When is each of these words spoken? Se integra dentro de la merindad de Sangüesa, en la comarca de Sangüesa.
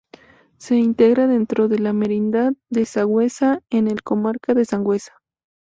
Se 0.57 0.75
integra 0.77 1.27
dentro 1.27 1.67
de 1.67 1.77
la 1.77 1.93
merindad 1.93 2.53
de 2.71 2.85
Sangüesa, 2.85 3.61
en 3.69 3.85
la 3.85 3.95
comarca 4.03 4.55
de 4.55 4.65
Sangüesa. 4.65 5.13